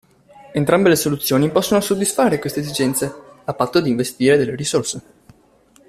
Entrambe 0.55 0.89
le 0.89 0.95
soluzioni 0.95 1.51
possono 1.51 1.79
soddisfare 1.79 2.39
queste 2.39 2.61
esigenze, 2.61 3.13
a 3.43 3.53
patto 3.53 3.79
di 3.81 3.91
investire 3.91 4.35
delle 4.35 4.55
risorse. 4.55 5.01